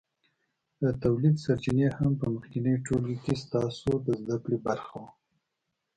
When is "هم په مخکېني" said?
1.97-2.75